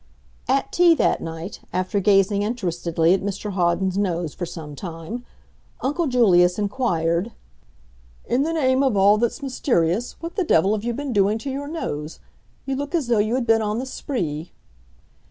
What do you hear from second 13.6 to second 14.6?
on the spree."